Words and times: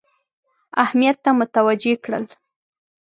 اهمیت 0.83 1.17
ته 1.23 1.29
متوجه 1.39 1.93
کړل. 2.03 2.25